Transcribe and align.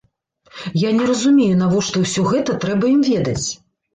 Я 0.83 0.89
не 0.99 1.05
разумею, 1.09 1.59
навошта 1.59 2.01
ўсё 2.05 2.25
гэта 2.31 2.57
трэба 2.63 2.89
ім 2.95 3.01
ведаць. 3.13 3.47